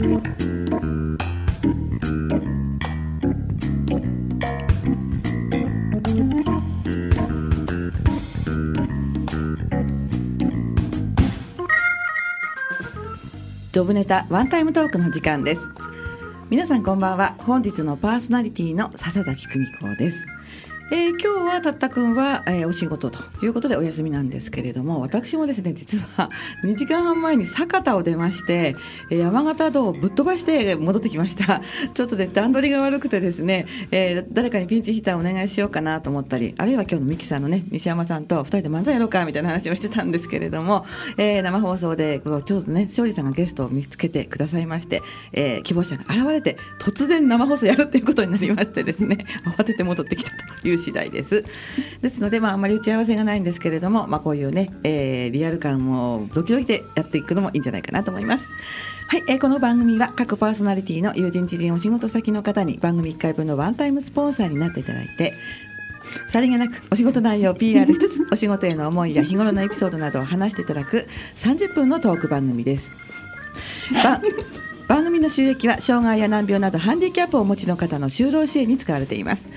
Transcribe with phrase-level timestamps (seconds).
[0.00, 0.08] ジョ
[13.84, 15.60] ブネタワンタイムトークの時間です。
[16.48, 17.34] 皆さんこんばんは。
[17.40, 20.24] 本日のパーソナリティの笹崎久美子です。
[20.92, 26.30] えー、今日はたったくんは、えー、お仕事ということでお休みなんですけれども私もですね実は
[26.64, 28.74] 2時間半前に酒田を出まして、
[29.08, 31.62] えー、山形道をぶっ飛ばして戻ってきました。
[31.94, 40.84] ちょっとで段取りが悪くてですね、えー、誰かにピンチヒッターお願いしようかなと思ったりあるいは今日のミキさんのね西山さんと2人で漫才やろうかみたいな話をしてたんですけれども、
[41.16, 49.18] えー、生放送でちょっとね庄司さんがゲストを見つけてくださいまして、えー、希望者が現れて突然生放送やるっていうことになりましてですね
[49.56, 51.44] 慌てて戻ってきたという次第です。
[52.02, 58.48] ですので、まあ、あまり打ち合わせがないんですけれども、まあ、こういうね、えー、リアル感をドキドキでやっていくのもいいんじゃないかなと思います。
[59.08, 65.34] はい、えー、この番組は各パーソナリティの友人知人お仕事先の方に番組1回分のワンタイムスポンサーになっていただいて
[66.28, 72.92] さりげなくお仕事内容を PR しつつお仕事への思いや日頃のエピソードなどを話していただく30分のトーク番組です。
[74.90, 79.48] 番組の収益は障害や難病などハンディキャップをお持ちの方の就労支援に使われています。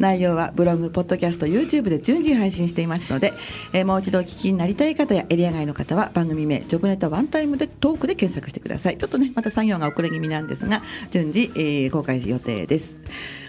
[0.00, 3.32] 内容はブログ、ポッドキャスト、YouTube で順次配信していますので、
[3.72, 8.98] え、もう一度お聞きになりたい方やエリア外の方は番組名ジョブネタワンタイムでトークで検索してください。
[8.98, 12.96] ちょっとねまた作業が遅れ気味なんですが順次、えー、公開予定です。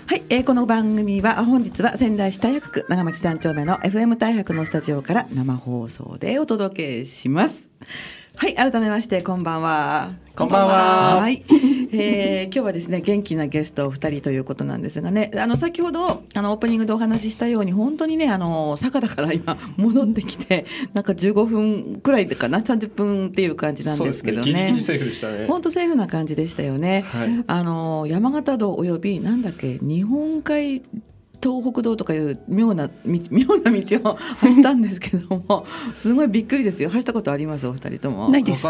[0.05, 7.70] はい、えー、この番組は本日は仙台市大白区長町三丁目の FM 大白のスタジオから生放送でお届けします。
[8.35, 10.13] はい改めましてこんばんは。
[10.35, 11.17] こんばんは。
[11.17, 11.45] はい、
[11.93, 25.45] えー、今日はですね元気なゲストお二人ということなんですがねあの先ほどあのオープニングでお話ししたように本当にねあの坂田から今戻ってきてなんか15分くらいかな30分っていう感じなんですけどね、ね、ギリギリセーフでしたね。
[25.45, 30.81] 本当セーフな感じでしたよね、はい、あの山形道およびなんだっけ日本海
[31.41, 33.19] 東北道とかいう妙な 妙
[33.63, 35.65] な道を走ったんですけども
[35.97, 36.89] すごいびっくりですよ。
[36.89, 37.67] 走ったことあります？
[37.67, 38.29] お二人とも。
[38.29, 38.61] ないです。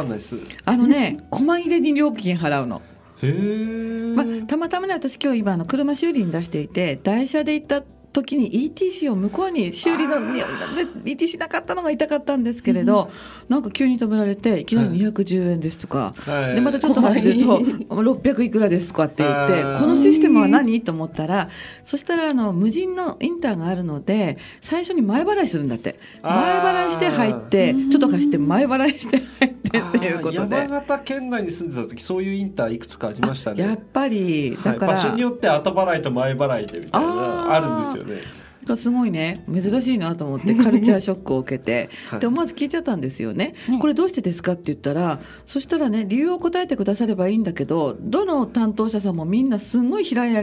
[0.65, 2.81] あのね細切れに料金払うの。
[3.23, 7.83] へまあ、たまたまね私今日今の車修理に出していて台車で行った
[8.13, 13.09] 時に ETC を向こうに修理の ETC なかったのが痛かったんですけれど、うん、
[13.47, 20.81] なんか急に止められていきなり210円ですとか、はい、でまたちょっと走ると 600いくらですとかって言ってこのシステムは何？
[20.81, 21.49] と思ったら
[21.83, 25.99] そしたらあの無人のインターがあるので最初に前払いするんだって。
[26.23, 30.57] 前払いして入ってちょっと走って前払いして入ってっていうことで。
[30.57, 33.63] 山形県内に住んでた時そういうインターいくつかありましたね。
[33.63, 38.40] やっぱりだから、はい、場所によって後払いと前払いでみたいなあるんですよね
[38.71, 39.43] がすごいね。
[39.51, 50.41] 珍しいなと思ってカルチャーショックを受けて、 はい、で思わず聞いちゃったんですよね、これどうしてですかって言ったらそしたらね理由を答えてくださればいいんだけどどの担当者さんもみんなすごい平謝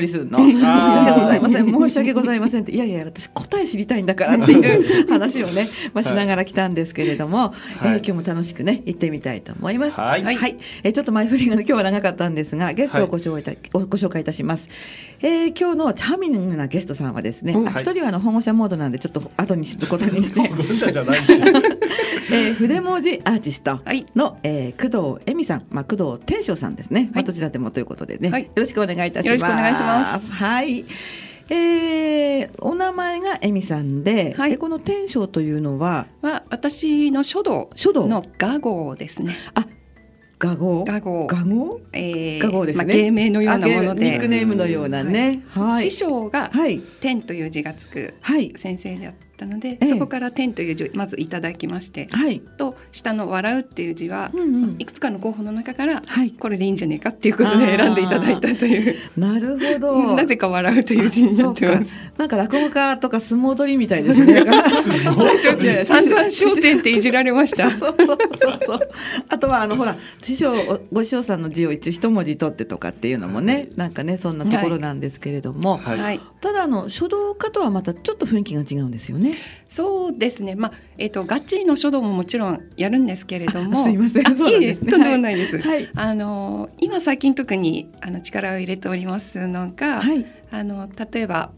[0.00, 1.72] りするの「申し訳ございません。
[1.72, 7.52] 申し訳ございません」って「いやいや私答え知りたいんだから」っていう 話をね、まあ、しながら来たんですけれども、はい、
[7.82, 10.00] えー、今日も楽しくね行ってみたいと思います。
[10.00, 14.68] はい、はい、えー、ちょっと前振りが、ね、今日は長かったんですがゲストをご紹介いた、はい、ご紹介いたします。
[15.20, 20.40] えー、今日のチャーミングなゲストさんはですね、一、人はあの保護者モードなんでちょっと後にすることにして。
[20.40, 21.32] 保護者じゃないし、
[22.30, 24.06] えー、筆文字アーティストの、はい、
[24.42, 29.28] えー、工藤恵美さん、まあ、工藤天章さんですね、はい、まあ、どちらでもということでね、はい、よろしくお願いいたします。
[29.28, 30.32] よろしくお願いします。
[30.32, 30.84] はい。
[31.50, 36.06] えー、お名前が恵美さんで、はい、でこの天章というのは？
[36.20, 37.70] は私の書道。
[37.74, 39.34] の画号ですね。
[39.54, 39.66] あ
[40.38, 44.10] 画号画号画号、えー、画号ですね、まあ、芸名のようなもので。
[44.12, 46.50] ニックネームのようなね、はい、師匠が
[47.00, 48.14] 「天」という字がつく
[48.56, 49.27] 先生であって。
[49.38, 58.96] ったので、ええ、そこから「天」という字をまずいただきまして、はい、と下の「笑う」っていう字は、うんうん、いくつかの候補の中から、はい、これでいいんじゃねえかっていうことで選んでいただいたという。
[59.16, 60.14] なるほど。
[60.16, 61.96] なぜか「笑う」という字になってます。
[62.16, 64.44] なんか落語家とか相撲取りみたいですね。
[64.44, 67.70] 最初散々『笑点』っていじられました。
[67.76, 68.90] そうそうそうそう。
[69.28, 70.52] あとはあのほら師匠
[70.92, 79.27] ご師匠さんの字を一一文字取ってとかっていうのもね、はい、なんかねそんなところなんですけれども、はい、ただあの書道家とはまたちょっと雰囲気が違うんですよね
[79.68, 80.54] そうですね。
[80.54, 84.26] まあえっ、ー、とガチの書道ももちろんやるんですけれども、すいません。
[84.48, 84.86] いいです。
[84.86, 85.58] とんでもないです。
[85.58, 91.50] はい、あの今最近特にあの力を入れておりますのが、はい、あの例えば。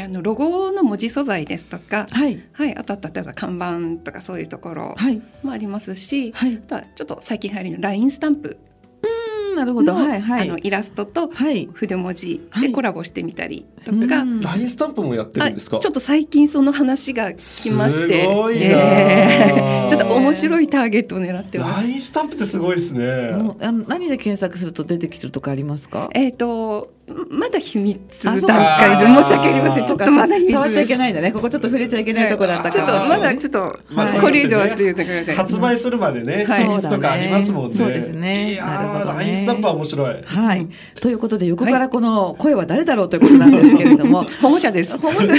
[0.00, 4.96] あのロゴの文字素材ですとか、はい、はい、あとは例えば看板とかそういうところ
[5.42, 8.58] もありますし、はい、あとはちょっと最近流行りのラインスタンプ
[9.58, 11.28] なるほど、はいはい、あのイラストと
[11.72, 15.78] 筆文字でコラボしてみたりとか、ラインスタンプもやってるんですか？
[15.78, 18.22] ちょっと最近その話が来まして。
[18.22, 19.84] すごいえ。
[19.84, 21.82] ー、 ちょっと面白いターゲットを狙ってます。
[21.82, 23.30] ラインスタンプってすごいですね。
[23.60, 26.10] あの何で検索すると出てきてるとかありますか？
[26.14, 26.92] えっ、ー、と
[27.30, 29.86] まだ秘密段階で申し訳ありません。
[29.86, 31.32] ちょっとまだ触っちゃいけないんだね。
[31.32, 35.34] ここちょっと触れちゃいけないとこだったちょっとまだちょっと、まあ、これ以上っていうところで。
[35.34, 37.76] 発売するまでね秘密とかありますもんね。
[37.76, 38.52] そうですね。
[38.52, 40.22] いやラインスタンプは面白い。
[40.22, 40.68] はい。
[41.00, 44.24] ということで横からこの声は誰だろうということなんですけれども。
[44.42, 44.98] 保護者です。
[44.98, 45.34] 保護者。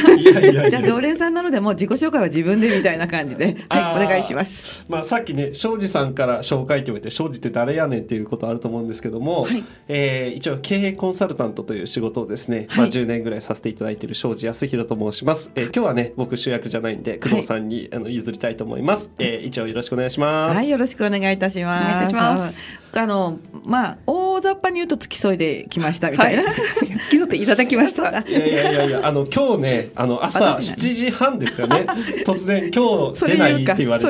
[0.70, 3.58] じゃ常連さんなのでもう自己紹介は自分でみたいな感じで。
[3.70, 4.84] はいお願いします。
[4.88, 20.58] まあさっきね庄司さんから紹介って言われて庄司って誰やねんっていうことあると思うんですけども、はい、えー、一応経営コンサルタントという仕事をですね、はい、まあ10年ぐらいさせていただいている庄司康弘と申します、えー、今日はね僕主役じゃないんで工藤さんに、あの譲りたいと思います、えー、一応よろしくお願いします。
[20.58, 21.86] はいよろしくお願いいたします。
[21.86, 22.58] お願いいたします。
[22.94, 23.98] あのまあ
[24.40, 28.10] 大雑把に言うと付き添いできましたみたいな、はい、 付き添っていただきました。
[28.10, 31.86] いやいやいやいやあの今日ねあの朝7時半ですよね。
[32.26, 34.10] 突然今日出ないって言われて。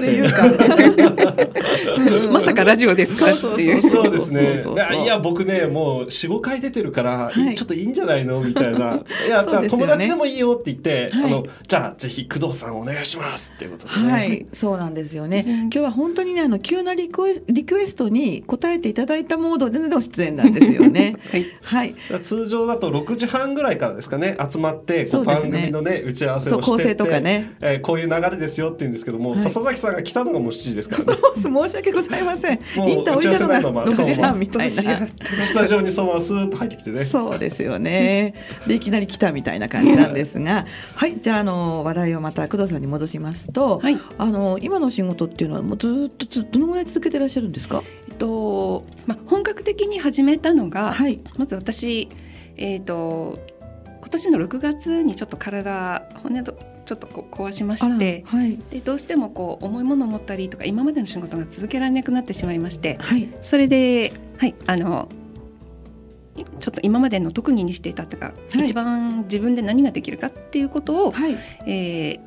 [2.31, 3.78] まさかラジオですかっていう。
[3.78, 5.04] そうですね。
[5.04, 9.00] いや僕ねもう45回出てるから、はい、ちょっといいんじゃないのみたいな。
[9.28, 14.46] いや、 ね、友達でもいいよって言って、はい、あのじゃあぜひ工藤さんお願いしますっていうことで、ね、はい。
[14.54, 15.44] そうなんですよね。
[15.46, 21.16] 今日は本当にねあの急なリクエリクエストに答ええていただいたモードでの出演なんですよね。
[21.62, 31.19] はい、はい、通常だと6時半ぐらいからですかね集まってこう番組のね打ち合わせをしてとかね、えー、こういう流れですよって言うんですけども、はい、笹崎さんが来たのがもう7時ですからね。
[31.39, 32.54] 申し訳ございません。
[32.54, 34.74] インター置いたのが6時半みたいな。
[34.74, 37.04] スタジオにそのままスーッと入ってきてね。
[37.04, 38.33] そうですよね。
[38.68, 47.83] でいきなり来たみたいな感じなんですが、はいじゃああの話題をまた工藤さんに戻しますと、はい、あの今の仕事っていうのはもうずっとずどのぐらい続けてらっしゃるんですか？
[48.19, 52.10] とまあ本格的に始めたのが、はい、まず私、
[52.57, 53.39] えーと、
[54.01, 56.54] 今年の6月にちょっと体骨と
[56.86, 65.07] ちょっとこう壊しまして、はい、でどうしてもこう重いものを持ったりとか今までの仕事が続けられなくなってしまいまして、はい、それで、はい、あの
[66.60, 71.36] ちょっと今までの特技にしていたとか、はい、一番自分で何ができるかっていうことを、はい、
[71.68, 72.19] えー、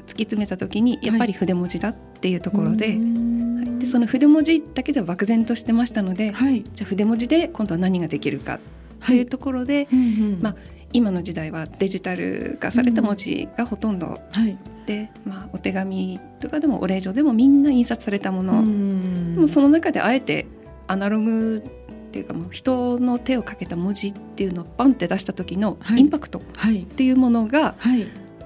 [0.00, 2.98] 突き詰めた時にやっぱり筆文字だっていうところで。
[3.84, 8.58] はいでその筆文字だけでは漠然としてましたので、はい、じゃあ筆文字で今度は何ができるか
[9.06, 9.96] というところで、はい、
[10.40, 10.56] まあ、
[10.92, 18.62] 今の時代はデジタル化された文字がほとんど、はい、で、まあ、お手紙とかでもお礼状でもみんな印刷されたもの。
[19.34, 20.46] でもその中であえて
[20.86, 21.62] アナログ
[22.08, 26.42] っていうかもう人の手をかけた文字っていうのをバンって出した時のインパクトっ
[26.94, 27.74] ていうものが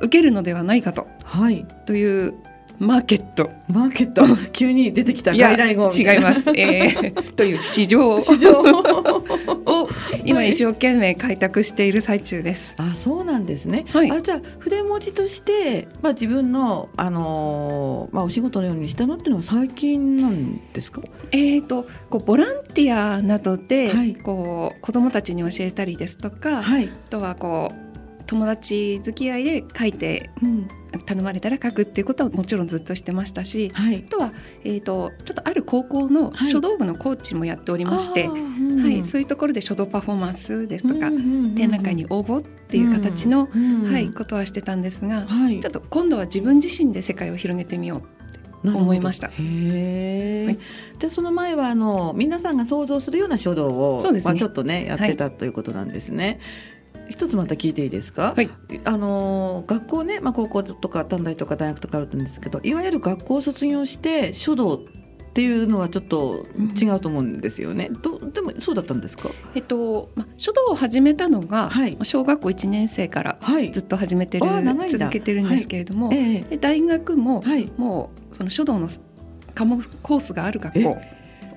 [0.01, 2.35] 受けるのではないかと,、はい、という
[2.79, 3.51] マーケット。
[3.69, 4.23] マーケット。
[4.53, 5.91] 急に出てきた外来語。
[5.93, 8.21] 違います、えー、 という市場。
[8.21, 8.63] 市場。
[9.67, 9.89] を
[10.25, 12.75] 今一生懸命開拓している最中です。
[12.79, 21.03] あそうなんですね、はい、あじゃあ筆文字として、まあ、自分の、あのー、まあ、お仕事のようにしたのっていうのは最近なんですか？
[21.33, 30.69] えーと、こうボランティアなどで、はい、こう子どもたちに教えたりですとか、はい、あとはこう友達付き合いで書いて、うん、
[31.05, 34.33] 頼まれたら書くっていうことはもちろんずっとしてましたし、はい、あとは、
[34.65, 48.19] えーと、ちょっとある高校の書道部のコーチもやっておりまして、はい、はい、そういうところで書道パフォーマンスですとか、うんうんうん、展覧会に応募っていう形の、うんうん、はい、ことはしてたんですが、はい、ちょっと今度は自分自身で世界を広げてみよう
[48.65, 49.29] 思いました。
[49.29, 50.59] へはい、
[50.99, 56.41] じゃあその前はあの皆さんが想像するような書道をそうですね、まあ、ちょっとねやってたということなんですね。
[57.09, 58.51] 一つまた聞いていいですか、はい、
[58.85, 66.47] あの学校ね、まあ、高校とか短大とか大学とかあるんですけどいわゆる学校を卒業して書道っていうのはちょっと
[66.81, 67.91] 違うと思うんですよね。
[68.03, 69.31] どでもそうだったんですか？
[69.55, 73.39] えっとまあ書道を始めたのが、はい、小学校1年生から
[73.71, 77.45] ずっと始めてる、はい、続けてるんですけれども、はい、えー、大学も、
[77.77, 78.89] もうその書道の
[79.55, 80.99] 科目コースがある学校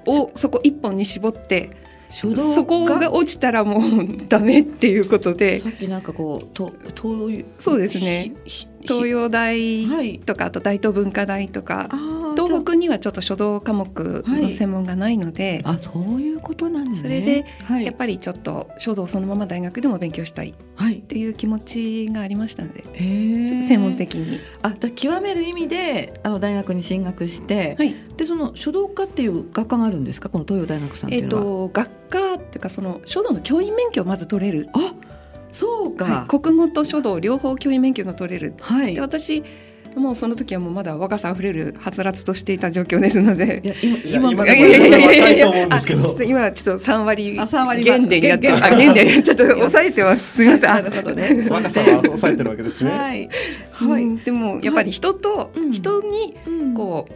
[0.06, 1.72] をそこ一本に絞って
[2.12, 5.60] そこが落ちたらもうダメっていうことで。
[5.60, 8.34] さっきなんかこうと東そうですね。
[8.82, 11.90] 東洋大とか、あと大東文化大とか
[12.36, 17.02] 東北にはちょっと書道科目の専門がないので、はい、あそういうことなんですね。
[17.02, 24.40] それで、はい、やっぱりちょっと書道そのまま大学でも勉強したいっていう気持ちがありましたので、はい、ちょっと専門的に。
[24.62, 30.30] あ極める意味であの大学に進学して、はい、でその書道科っていう学科があるんですか？
[30.30, 31.44] この東洋大学さんっていうのは。
[31.44, 34.70] えーと、学科っていうかその書道の教員免許をまず取れる。
[34.74, 34.94] あ
[35.52, 38.54] そうか、はい、国語と書道両方教員免許が取れる。
[38.62, 39.44] はい、で私
[39.96, 43.62] もうその時はもうまだ若さあふれるはつらつとしていた状況ですので。
[44.06, 44.46] 今今
[46.24, 47.34] 今ちょっと三割
[47.84, 50.36] 減でやってあ減でちょっと抑えてます。
[50.36, 50.62] すみません。
[50.62, 51.48] なるほどね。
[51.50, 52.90] 若さは抑えてるわけですね。
[52.90, 53.30] はい。
[53.72, 54.18] はい。
[54.18, 56.36] でもやっぱり人と人に
[56.76, 57.08] こ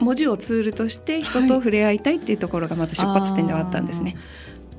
[0.00, 4.16] う文字をツールとして人と触れ合いたいっていうところがまず出発点ではあったんですね。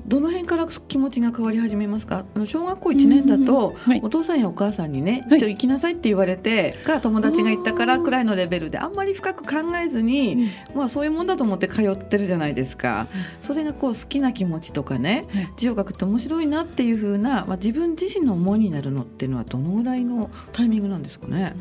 [0.06, 2.24] どの辺から気持ちが変わり始めますか？
[2.34, 21.54] あの小学校1年だと、はい、お父さんやお母さんにね、はい、行きなさいって言われてか友達が行ったからくらいのレベルであんまり深く考えずに、うん、まあ、そういうもんだと思って通ってるじゃないですか、うん、それがこう好きな気持ちとかね、はい、字を書くって面白いなっていうふうな、まあ、自分自身の思いになるのっていうのはどのぐらいのタイミングなんですかね？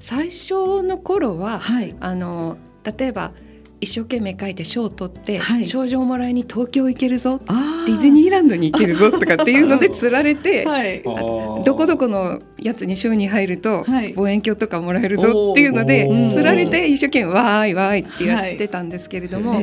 [0.00, 1.60] 最初の頃は、
[2.00, 3.32] あの例えば
[3.80, 13.84] 一生懸命書いて賞を取って、はい、賞状をもらいに東京行けるぞディズニーランドに行けるぞとかっていうので つられて、はい、どこどこのやつに賞に入ると、
[14.16, 19.60] 望遠鏡とかもらえるぞっていうのでつられて一生懸命わーいわーいってやってたんですけれども、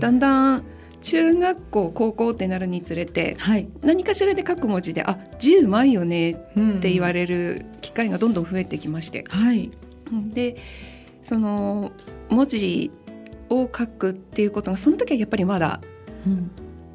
[0.00, 0.64] だんだん
[1.00, 6.36] 中学校高校ってなるにつれて、はい、何かしらで書く文字で「あ字うまいよね」っ
[6.80, 9.70] て言われる機会がどんどん増えてきまして、はい、
[10.34, 10.56] で
[11.22, 11.92] その
[12.28, 12.90] 文字
[13.50, 15.80] を書くっていうことがその時はやっぱりまだ、
[16.26, 16.50] うん、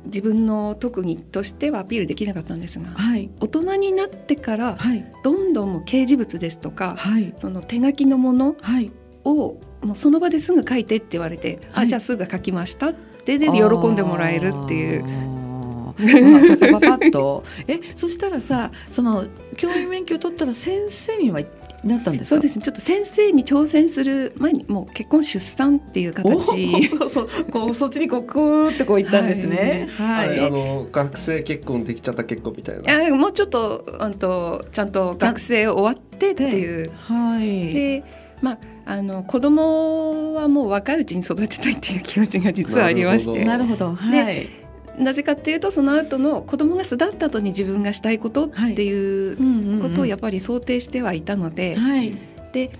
[0.05, 8.55] 自分の特技としてはアピールできなかったんですが、はい、大人になってから、はい、どんどんもう掲示物ですとか、はい、その手書きのもの
[9.23, 15.35] を、もうその場ですぐ書いてって言われて、あじゃあすぐ書きましたってで喜んでもらえるっていう。
[15.95, 17.43] パパパッと。
[17.67, 21.39] えそしたらさその教員免許を取ったら先生には
[21.85, 22.63] なったんですそうですね。
[22.63, 26.89] ちょっと先生に挑戦する前にもう結婚出産っていう形。
[27.09, 29.87] そこうそっちにこうクーってこう行ったんですね。
[29.95, 33.07] はい、はい、あの学生結婚できちゃった結婚みたいな。
[33.07, 36.91] あもうちょっとあとちゃんと学生終わってっていう。
[36.95, 37.73] はい。
[37.73, 38.03] で
[38.41, 43.45] まああの子供はもう若いうちに育てたいっていう気持ちが実はありまして。
[43.45, 44.64] なるほどはい
[44.99, 52.13] なぜかっていうとその後の子供が巣立った後に自分がしたいことっていうことをやっぱり想定してはいたので、はい、
[52.51, 52.71] で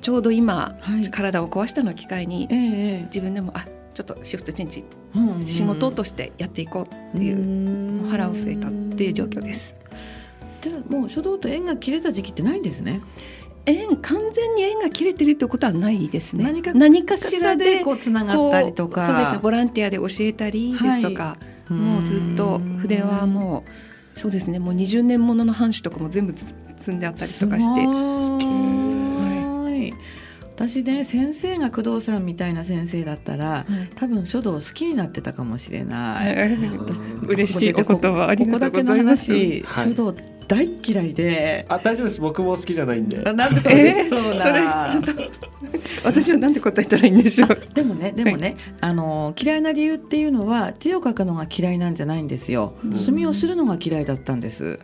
[0.00, 9.74] ちょうど今、はい、体を壊したのを機会に、えー、自分でもあちょっとシフトチェンジ、うんうん、仕事としてやっていこうっていう腹を据えたっていう状況です。
[10.60, 13.02] じゃあもう書道と縁が切れた時期ってないんですね。
[13.66, 16.44] 縁完全に縁が切れてるということはないですね。
[16.74, 19.32] 何かしらでこうつながったりとか、そうです。
[19.32, 19.38] ね。
[19.38, 23.64] ボランティアで教えたりですとか、はい、もうずっと筆はも
[24.14, 24.58] うそうですね。
[24.58, 26.54] もう20年ものの半紙とかも全部積
[26.92, 27.86] んであったりとかして。
[27.86, 28.64] はい
[30.56, 36.56] 私ね先生が工藤さんみたいな先生だったら、はい、多分書道好きになってたかもしれない。
[37.26, 39.32] 嬉しいお言葉ありがとうございます。
[39.32, 40.14] ここだけの話、書道
[40.46, 41.66] 大嫌いで。
[41.68, 42.20] あ大丈夫です。
[42.20, 43.18] 僕も好きじゃないんで。
[43.32, 44.08] なんでそうです？
[44.10, 45.22] そうな、えー、それちょっと
[46.04, 47.74] 私はなんて答えたらいいんでしょう？
[47.74, 52.74] でもねでもね、はい、あの嫌いな理由っていうのは字を書くのが嫌いなんじゃないんですよ。
[52.94, 54.78] 墨をするのが嫌いだったんです。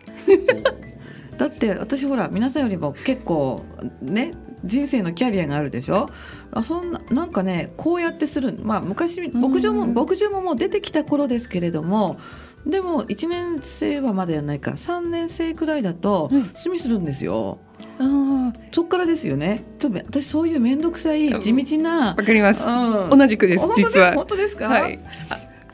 [1.36, 3.64] だって私ほら皆さんよりも結構
[4.02, 6.08] ね人生のキャリアがあるでしょ？
[6.52, 8.58] あそんななんかねこうやってする。
[8.62, 12.18] まあ昔牧場も牧場ももう出てきた頃ですけれども
[12.66, 17.58] でも1年生はまだやらないか3年生くらいだと墨するんですよ。
[17.98, 19.64] あそっからですよね。
[19.78, 24.68] ちょっと私そういう面倒くさい地道なわかります、うん、同じくです実は本当ですか？
[24.68, 24.98] はい。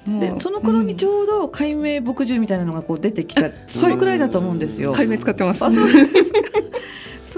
[0.06, 4.92] でその頃にちょうど解明牧汁みたいなのがこう出てきた、うん、そのくらいだと思うんですよ。
[4.92, 5.58] 解明使ってます。
[5.58, 5.68] そ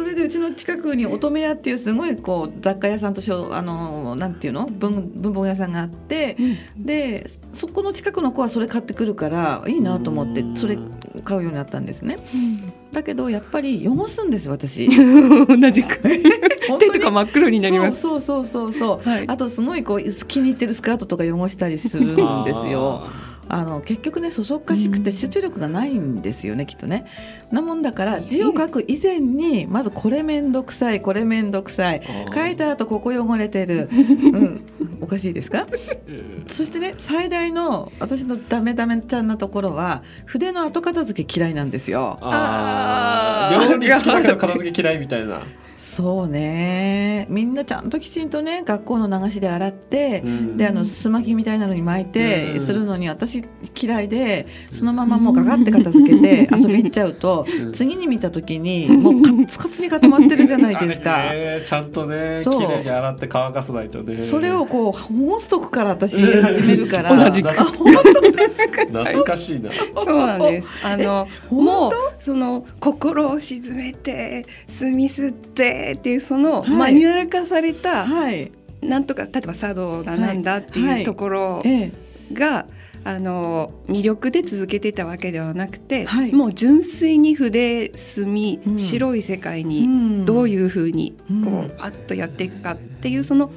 [0.03, 4.67] れでうちの近くに乙女屋っていうすごいこう雑貨屋さんとしょあのなんていうの？
[4.67, 6.37] 文文房具屋さんがあって、
[6.77, 10.79] うん、でそこの近くの子はそれ買ってくるからいいなと思ってそれ
[11.25, 12.19] 買うようになったんですね。
[12.35, 12.73] うん。
[12.93, 14.89] だけどやっぱり汚すんです私。
[15.47, 16.01] 同じく。
[16.79, 18.01] 手とか真っ黒になります。
[18.01, 23.07] そうそうそうそう、はい、あとすごいこう気に入ってるスカートとか汚したりするんですよ
[23.51, 27.07] あの結局ねそそっかしくて集中力がないんですよね、きっとね。
[27.51, 32.03] なもんだから字を書く以前にまずこれ面倒くさいこれ面倒くさい。
[32.35, 33.95] 書いた後ここ汚れてる、 う
[34.39, 34.61] ん、
[35.01, 35.67] おかしいですか？
[36.47, 42.19] そしてね最大の私のダメダメちゃんなところは筆の後片付け嫌いなんですよ。
[42.21, 45.43] ああ料理好きだけど片付け嫌いみたいな。
[45.79, 47.27] そうね。
[47.31, 53.45] みんなちゃんときちんとね学校の流しで洗って、うん、であのすまきみたいなのに巻いてするのに私
[53.81, 61.33] 嫌いでそのままもうガガって片付けて 遊び行っちゃうと、うん、次に見た時にもうカツカツに固まってるじゃないですか。
[61.33, 64.21] ね、ちゃんとね綺麗に洗って乾かさないとね。
[64.23, 67.17] それをこう保護すとくから私始めるから。
[67.17, 67.49] 同じく。
[67.51, 69.71] 懐かしいな。
[69.73, 70.69] そうなんです。
[70.85, 81.63] あのもうその心を沈めて墨吸っててっていうそのマニュアル化された、はい、なんとか例えば茶道だなんだっていうところ
[82.33, 82.67] が、
[83.05, 93.51] あの魅力で続けてたわけではなくて、はい、もう純粋に筆墨、うん、白い世界にどういうふうにこう、うん、あっとやっていくかっていうその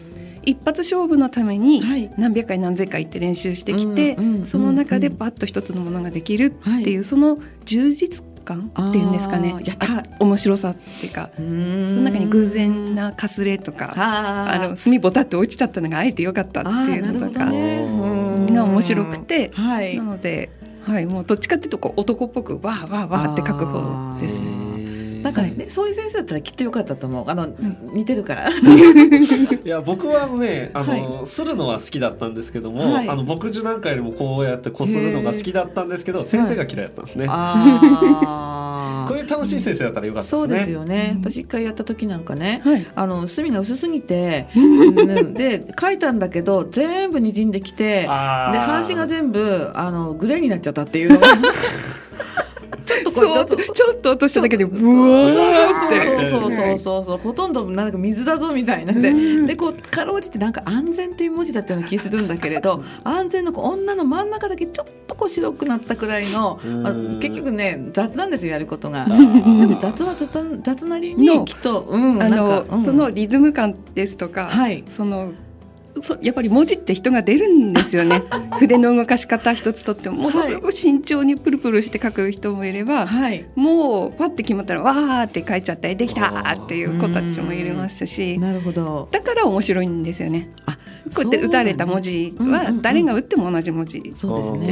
[0.43, 1.81] 一発勝負のために
[2.17, 9.55] 何百回何千回って練習してきて、その中でバッと一つのものができるっていう、その充実感っていうんですかね
[10.19, 17.87] 面白さっていうかその中に偶然なかすれとかあの墨ボタって落ちちゃったのがあえてよかったっていうのとか、ね、
[18.51, 20.49] が面白くて、はい、なので、
[20.83, 24.50] はい、もうどっちかっていうとこう男っぽくわーわーわーって書く方ですね。
[25.21, 25.33] なん。
[25.33, 27.29] かね、はい、そういう先生だったらきっとよかったと思う。
[27.29, 27.47] あの、
[27.93, 28.49] 似てるから。
[29.63, 37.27] いや僕はねあの、はい、するのは好きだったんですけども、はい、あの牧樹なんかよりもこうやってこするのが好きだったんですけど先生が嫌いだったんですね。
[39.07, 41.17] こういう楽しい先生だったらよかった、ね、そうですよね。
[41.21, 42.61] 私一回やった時なんかね、
[42.95, 44.47] あの墨が薄すぎて、
[45.33, 51.27] で書いたんだけど全部滲んできて、で半紙が全部あのグレーになっちゃったっていうのが。
[53.03, 56.29] ちょっとこうちょっと落としただけでブワーって。
[56.29, 59.13] そうそうそうそうほとんどなんか水だぞみたいなんで、
[59.47, 69.05] でこうかろうじてなんか安全という文字だったような気するんだけれど安全のこう女の真ん中だけちょっとこう白くなったくらいの、まあ、結局ね雑なんですよやることが。
[69.05, 75.33] でも雑は雑雑なりにきっと、うん、あの、うん、そのリズム感ですとか、はい、その
[76.01, 78.23] そやっぱり文字って人が出るんですよね。
[78.59, 89.07] 筆の動かし方一つとってもものすごく慎重にプルプルして書く人もいれば、はい、もうパッて決まったらわーって書いちゃってできたっていう子たちもいますしなるほど。
[89.11, 90.51] だから面白いんですよね。
[90.65, 90.77] あ
[91.13, 94.15] こうやって打たれた文字は誰が打っても同じ文字で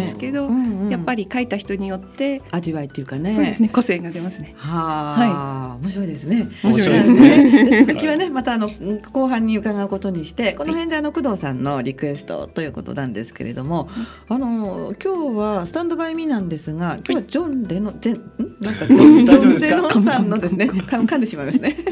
[0.07, 0.49] すけど、
[0.89, 3.69] やっぱり書いた人によって味わいっていうかねそうですね。
[3.69, 4.53] 個性が出ますね。
[4.57, 6.49] は、い、面白いですね。
[6.63, 7.85] 面白いですね。
[7.85, 8.69] 続きはねまたあの
[9.11, 13.87] 後半に伺うことにしてこの辺であの工藤さんのリクエストということなんですけれども、
[14.27, 19.25] あの今日はスタンドバイミーなんですが今日はジョンレノジェンなんかジョン
[19.59, 21.29] レノさんのですね噛んで。
[21.29, 21.77] しまいますね。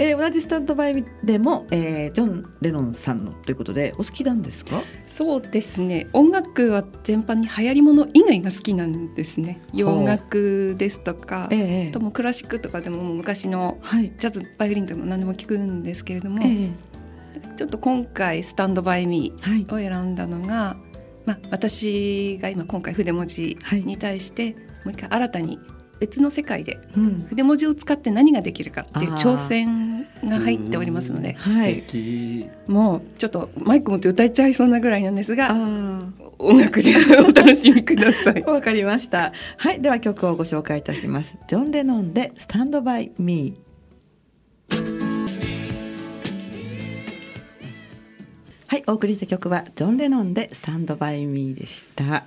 [0.00, 4.80] えー、同じスタンドバイでも、えー、ジョン・レノンさんのということでお好きなんですか？
[5.08, 6.06] そうですね。
[6.12, 9.60] 音楽は全般に流行りもの以外が好きなんですね。
[9.74, 13.78] 洋楽ですとか、えー、ともクラシックとかでも昔の
[14.18, 16.70] ジャズ、バイオリンとかも何でも聞くんですけれども、えー、
[17.56, 20.88] ちょっと今回「スタンドバイミーを選んだのが、はい、
[21.26, 25.58] まあ、私が今今回筆文字に対して、もう一回新たに
[26.00, 26.78] 別の世界で
[27.28, 31.84] 筆文字を使って何ができるかっていう挑戦が入っておりますので、はい、
[32.66, 35.54] もうちょっとマイク持って歌えちゃいそうなぐらいなんですが
[36.38, 36.94] 音楽で
[37.28, 38.42] お楽しみください。
[38.46, 39.32] わかりました。
[39.56, 39.80] はい。
[39.80, 41.36] では曲をご紹介いたします。
[41.48, 44.98] ジョン・レノンで「スタンドバイ・ミー」
[48.70, 52.26] はいお送りした曲はジョン・レノンで「スタンドバイ・ミー」でした。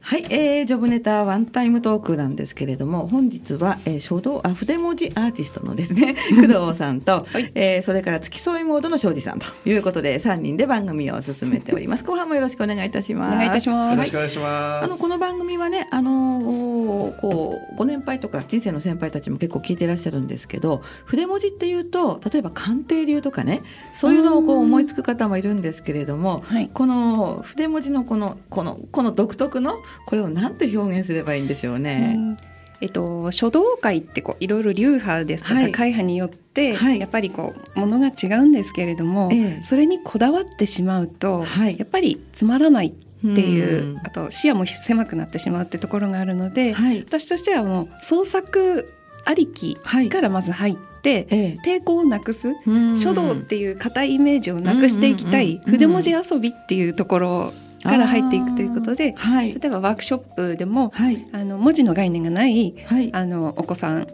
[0.00, 12.04] はい、えー、ジョブネタワンタイムトークなんですけれども本日は、えー、書道あ筆文字アーティストのですね 工藤さんと、はい、えー、それから付き添いモードの庄司さんということで3人で番組を進めております。
[12.04, 13.34] 後半もよろしくお願いいたします。
[13.34, 13.94] お願いいたします。
[13.94, 23.62] よろしくお願いします、あのこの番組はねあのー、こうご年配とか人生の先輩たちも結構聞いてらっしゃるんですけど筆文字っていうと例えば鑑定流とかね
[23.94, 32.14] そういうのをこう思いつく方もいるんですけれども、はい、この筆文字のこのこのこの独特のこれを何て表現すればいいんでしょうね。
[32.16, 32.38] うん。
[32.80, 42.92] えっと、書道会ってこういろいろ流派ですとか、会派によって、はい、やっぱりこうものが違うんですけれども、ええ、それにこだわってしまうと、はい、やっぱりつまらないっ
[43.34, 48.90] ていう、うん、あと視野も狭くなってしまうっていうところがあるので、はい、私としてはもう創作
[49.26, 52.54] ありきからまず入って、抵抗をなくす、
[52.96, 64.06] 書道っていう硬いイメージをなくしていきたい、筆文字遊びっていうところから入っていくということで、はい、例えばワークショップでも、はい、あの文字の概念がない、はい、あのお子さんを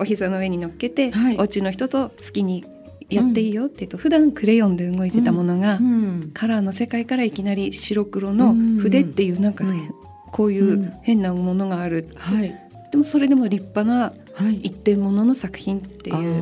[0.00, 2.64] お膝の上に乗っけて、はい、お家の人と好きに
[3.08, 9.90] やっていいよって言うと、うん、普段クレヨンで動いてたものが、うん、カラーの世界からいきなり白黒の筆っていうなんか、うん、
[10.32, 12.54] こういう変なものがある、はい、
[12.90, 14.12] でもそれでも立派な
[14.60, 16.38] 一点物の作品ってい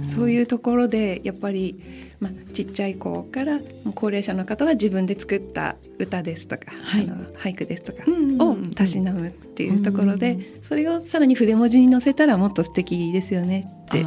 [0.00, 1.78] う、そういうところでやっぱり
[2.20, 3.60] まあ、ちっちゃい子から
[3.94, 8.04] 高齢者の方は自分で作った歌ですとか、はい、あの俳句ですとか
[8.42, 14.06] をたしなむっていうところで、それをさらに筆文字に載せたらもっと素敵ですよねって。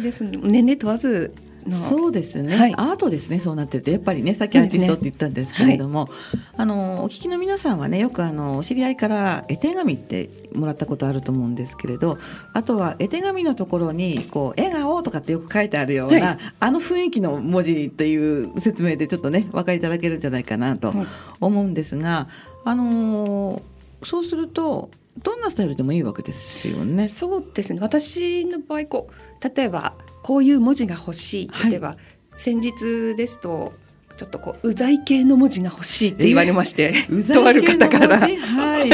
[0.00, 1.34] です年齢問わず
[1.72, 3.90] そうですね、はい、アートですねそうなってると。
[3.90, 12.18] やっぱりねさっきアーティストって言ったんですけれども、ねはい、あのお聞きの皆さんはねよくあのお知り合いから絵手紙ってもらったことあると思うんですけれど
[12.52, 20.92] あとは絵手紙のところにこう笑顔とかってよく書いてあるような、はい、あの雰囲気の文字っていう説明でちょっとねお分かりいただけるんじゃないかなと
[21.40, 22.28] 思うんですが、
[22.64, 23.62] あのー、
[24.04, 24.90] そうすると
[25.22, 27.06] どんなスタイルでもいいわけですよね。
[27.06, 27.80] そうですね。
[27.80, 31.96] 私の場合こう例えばこういう文字が欲しい例えば、はい、
[32.36, 33.72] 先日ですと
[34.18, 36.92] ちょっとこううざい系の文字が欲しいって言われまして、
[37.32, 38.84] とある方から、はい、は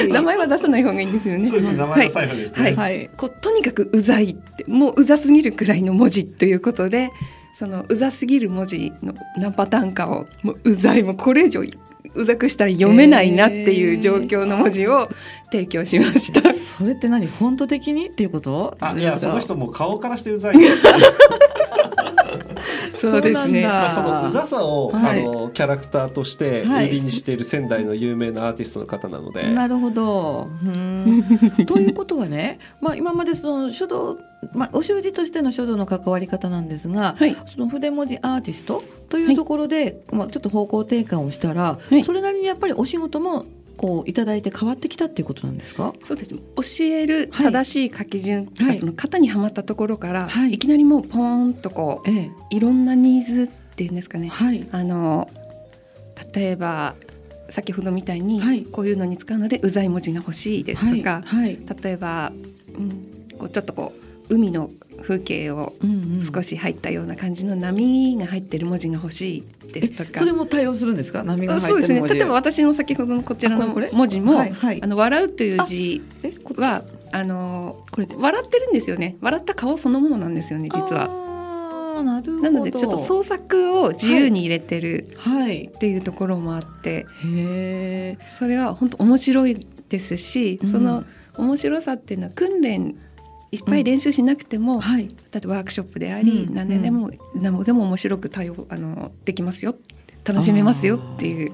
[0.00, 1.46] い、 名前は出さない方がいいんですよね。
[1.46, 2.72] そうです名前の最後ですね。
[2.72, 7.10] はい、こうとにかくうざいってもううざすぎるくらいの文字ということで、
[7.54, 11.62] そのうざすぎる文字の何パターンかをもううざいもこれ以上
[12.14, 15.08] うざくしたら読めないなっていう状況の文字を
[15.50, 16.52] 提供しました。
[16.52, 17.26] それって何？
[17.26, 18.06] 本当的に？
[18.08, 18.76] っていうこと？
[18.80, 20.84] あいやその人も顔からしてうざいです、
[23.10, 23.62] そうですね。
[23.62, 29.50] まあ、そのうざさを、はい、あのキャラクターとして売りにしている仙台の有名なアーティストの方なので。
[29.50, 30.48] なるほど。
[31.66, 34.16] ということはね、まあ今までその書道、
[34.52, 45.92] まあお習字としての書道の関わり方なんですが、はい、その筆文字アーティストというところで、はい、まあちょっと方向転換をしたら、それなりにやっぱりお仕事もこういただいて変わってきたっていうことなんですか？
[46.02, 46.36] そうです。
[46.36, 55.28] 教える正しい書き順、はい、その型にはまったところから、はい、いきなりもうポーンとこう、ええ、いろんなニーズっていうんですかね、はい、あの
[56.32, 56.94] 例えば
[57.50, 61.22] 先ほどみたいに、こういうのに使うのでうざい文字が欲しいですとか、
[61.82, 62.32] 例えば、
[62.74, 63.92] うん、こうちょっとこ
[64.28, 64.70] う海の
[65.02, 65.74] 風景を
[66.24, 70.20] 少し入ったような感じの波が入ってる文字が欲しいですとか。
[70.20, 71.22] それも対応するんですか？
[71.22, 72.02] 波がそうですね。
[72.08, 76.02] 例えば私の先ほどのこちらの文字も「あの笑う」という字
[76.56, 79.16] はあのこれ笑ってるんですよね。
[79.20, 81.22] 笑った顔そのものなんですよね実は。
[81.94, 85.16] ななのでちょっと創作を自由に入れてる
[85.76, 91.04] っていうところもあって、はい、それは本当面白いですし、その
[91.38, 92.96] 面白さっていうのは訓練
[93.54, 99.74] いっぱい練習しなくても、うんはい、例えばワークショップであり、うん、何ででも、何でも面白く対応あのできますよ
[100.24, 101.52] 楽しめますよっていう。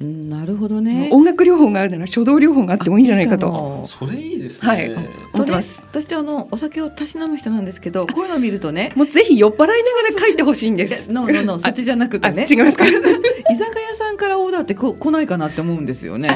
[0.00, 1.10] なるほどね。
[1.12, 3.82] 音楽療法があるなら書道療法があってもいいんじゃないかと。
[3.84, 4.68] それいいですね。
[4.68, 4.90] はい。
[5.34, 5.82] 思ってます。
[5.90, 9.74] 私あのお酒をたしなむ人なんですけど、こういうのを見るとね、もうぜひ酔っ払いなが
[10.14, 11.12] ら書いてほしいんです。
[11.12, 12.46] ノーノーノー、そっちじゃなくてね。
[12.48, 12.86] 違いますか。
[12.86, 16.28] 居酒屋さんからオーダーってこ来ないかなって思うんですよね。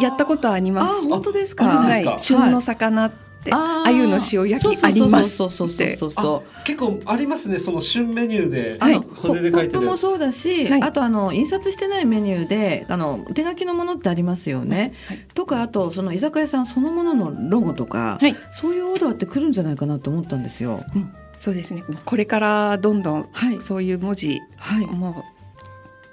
[0.00, 0.90] やったことあります。
[0.90, 1.66] あ、本当ですか。
[1.66, 2.18] はい。
[2.18, 3.12] 旬の魚
[3.44, 6.12] って鮎の塩焼きありますそうそうそうそう。
[6.12, 20.84] そう結構ありますねその旬メニューで、はい、骨で書いてるポップもそうだし、はい、あとあの印刷してないメニューであの手書きのものってありますよね、はい、とかあとその居酒屋さんそのもののロゴとか、はい、そういうオーダーってくるんじゃないかなと思ったんですよ。
[20.94, 23.28] うんそうですねこれからどんどん
[23.60, 25.33] そういう文字、はい、もう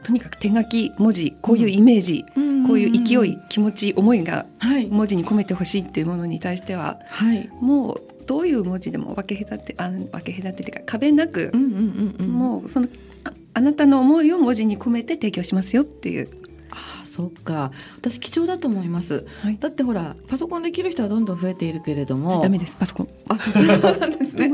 [0.04, 4.46] とにかく手書き文字こういうイメージ、うん、こういう勢い気持ち思いが
[4.90, 12.88] 文字に込めてほしいっていうものに対しては、はい、もうどういう文字でも分け隔てあ分け隔てっていうか壁なく、もうその
[13.24, 16.30] ああなたの思いを文字に込めて提供しますよっていう
[17.12, 17.72] そっか。
[17.98, 22.42] 私貴重だと思います、はい、だってほらパソコンできる人はどんどん増えているけれども。
[22.42, 22.78] ダメです。
[22.78, 23.10] パソコン。
[23.28, 24.50] あそうなんですね。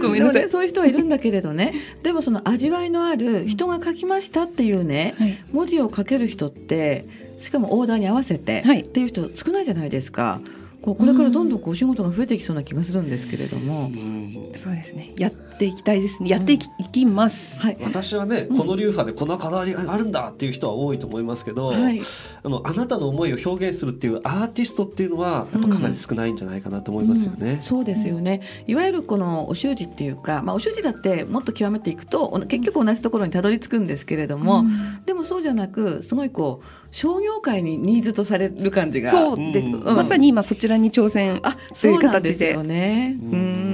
[0.00, 1.74] ごめんなさい、そういう人はいるんだけれどね。
[2.04, 7.06] でもその味わいのある人が書きましたっていうね、はい、文字を書ける人って
[7.38, 10.40] しかもオーダーに合わせてっていう人少ないじゃないですか。
[10.80, 13.90] こうこれからどんどんこうお仕事が増えてきそうな気がするんですけれども、
[14.54, 15.14] そうですね。
[15.16, 16.28] やっていきたいですね。
[16.28, 22.00] やっていき,、きます、はい、私はねこの流派でこのこだわりがあるんだっていう人は多いと思いますけど、はい、
[22.42, 27.38] あのあなたの思いを表現するっていうアーティストっていうのはやっぱかなり少ないんじゃないかなと思いますよね。
[27.40, 27.54] うん。
[27.54, 28.40] うん、そうですよね。
[28.66, 39.10] いわゆるこのお習字っていうか、まあ、お習字だってもっと極めていくと結局同じところにたどり着くんですけれども、うん、でもそうじゃなくすごいこう商業界にニーズとされる感じが。
[39.10, 41.40] そうです、うん、まさに今そちらに挑戦
[41.80, 42.00] という形で。
[42.00, 43.16] そうなんですよね。
[43.20, 43.73] うん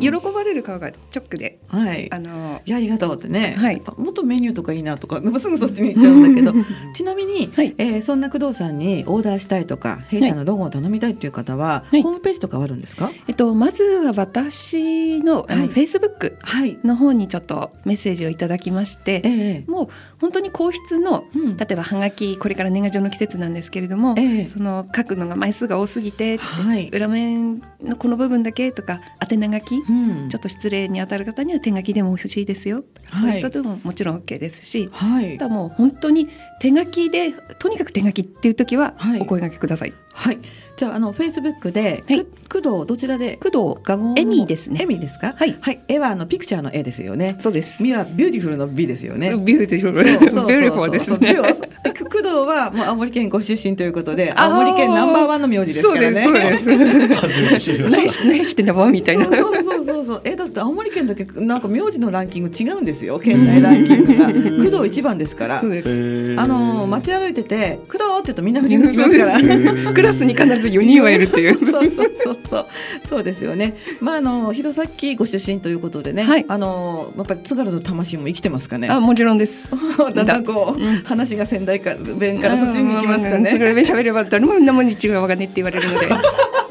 [0.00, 6.52] 喜ばれる顔が直で、はい、あのいやありがとうってね、はい、もっとメニューとかいいなとか すぐそっちに行っちゃうんだけど。
[6.94, 16.38] ちなみに、はい、えー、そんな工藤さんにオーダーしたいとか弊社のロゴを頼みたいという方は、はい、ホームページとかあるんですか、えっと、まずは私のあの、フェイスブック
[16.84, 19.88] の方にちょっとメッセージをいただきまして、えー、もう
[20.20, 36.28] 本当に皇室の、うん、例えばはがきこれから年賀状の季節なんですけれども、えー、その書くのが枚数が多すぎて、はい、裏面のこの部分だけとか宛名書きうん、ちょっと失礼に当たる方には手書きでも欲しいですよ、はい、そういう人でももちろん OK ですし、はい、だもう本当に
[36.60, 39.92] 手書きでとにかく手書きっていう時はお声掛けください。
[40.12, 40.38] はい、
[40.76, 43.36] じゃああのフェイスブックで、はい、工藤どちらで？
[43.36, 44.80] 工藤画言エミですね。
[44.82, 45.34] エミですか？
[45.34, 47.36] はい、はい、絵はあのピクチャーの絵ですよね。
[47.38, 47.82] そうです。
[47.82, 49.30] ミはビューティフルの美ですよね。
[49.38, 49.92] ビューティフル。
[49.92, 51.36] ビューティフルですね。
[51.36, 56.24] 工藤はもう青森県ご出身ということで青森県ナンバーワンの名字ですからね。
[56.24, 58.26] そうですそうです。
[58.26, 59.26] 何してんだみたいな。
[59.26, 59.79] そうそう
[60.10, 63.20] そうえだって青森県だけなんか名字のランキング違うんですよ。
[63.20, 64.26] 県内ランキングが。
[64.26, 65.60] 工藤一番ですから。
[65.60, 66.36] そうです。
[66.36, 69.92] あの街歩いてて工藤って言うとみんな振り向きますから。
[69.94, 71.64] クラスに必ず4人はいるっていう。
[71.64, 72.66] そうそうそうそう。
[73.04, 73.76] そうですよね。
[74.00, 78.88] まああの弘前ご出身ということでね、はい、あのやっぱり津軽の魂も生きてますかね。
[78.88, 79.68] あもちろんです。
[80.12, 83.48] だんだんこう、うん、話が仙台か弁からそっちに行きますかね。
[83.48, 86.08] 津軽弁喋れば誰も生に違うわがねって言われるので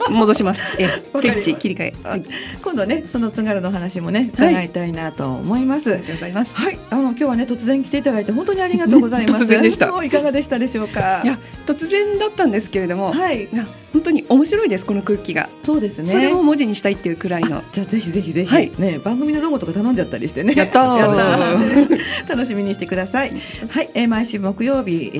[0.09, 0.61] 戻します。
[0.79, 1.93] え、スイッチ切り替え。
[2.03, 2.23] はい、
[2.61, 5.91] 今度ね、その津軽の話もね、伺いたいなと思います。
[5.91, 6.55] ありがとうございます。
[6.55, 9.43] はい、あの今日はね、突然来ていただいて、本当にありがとうございます。
[9.45, 9.87] 突然でした。
[10.03, 11.21] いかがでしたでしょうか？
[11.23, 13.47] いや、突然だったんですけれども、はい、
[13.93, 15.49] 本当に面白いですこの空気が。
[15.63, 16.11] そうですね。
[16.11, 17.63] それを文字にしたいっていうくらいの。
[17.71, 20.53] じゃあぜひぜひぜひ、はい、ね番組のロゴとか頼んじゃったりしてね。
[20.55, 20.79] やった
[22.27, 23.31] 楽しみにしてください。
[23.69, 25.17] はい、えー、毎週木曜日、え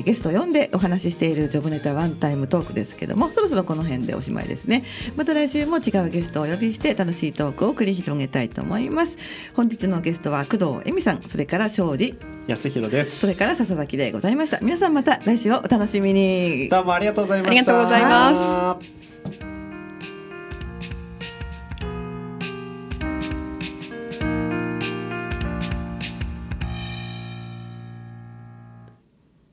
[0.00, 4.84] ー、ゲストを呼んでお話ししているジョブネタワンタイムトークですけどもそろそろこの辺でおしまいですね。
[5.16, 9.16] また来週も違うゲストをお呼びして楽しいトークを繰り広げたいと思います。
[9.54, 12.14] 本日のゲストは工藤恵美さんそれから庄司。
[12.46, 13.18] 安弘です。
[13.18, 14.60] それから笹崎でございました。
[14.60, 16.68] 皆さんまた来週をお楽しみに。
[16.68, 17.50] どうもありがとうございました。
[17.50, 19.05] ありがとうございます。